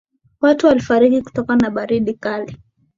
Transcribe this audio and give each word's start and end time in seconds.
watu 0.41 0.67
walifariki 0.67 1.21
kutokana 1.21 1.61
na 1.61 1.69
baridi 1.69 2.13
kali 2.13 2.57